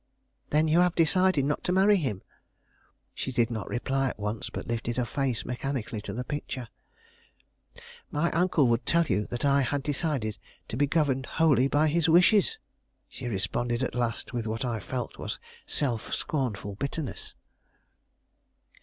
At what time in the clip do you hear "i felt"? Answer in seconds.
14.65-15.19